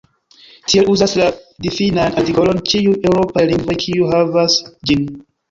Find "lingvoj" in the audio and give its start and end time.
3.53-3.79